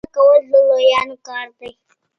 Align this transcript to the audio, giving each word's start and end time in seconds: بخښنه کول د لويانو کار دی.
بخښنه 0.03 0.13
کول 0.15 0.41
د 0.51 0.53
لويانو 0.69 1.15
کار 1.27 1.47
دی. 1.59 1.71